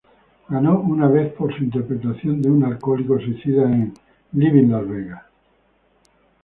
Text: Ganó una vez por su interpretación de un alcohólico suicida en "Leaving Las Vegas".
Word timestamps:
Ganó 0.49 0.79
una 0.79 1.07
vez 1.07 1.31
por 1.33 1.55
su 1.55 1.63
interpretación 1.63 2.41
de 2.41 2.49
un 2.49 2.63
alcohólico 2.63 3.19
suicida 3.19 3.65
en 3.65 3.93
"Leaving 4.31 4.71
Las 4.71 4.87
Vegas". 4.89 5.21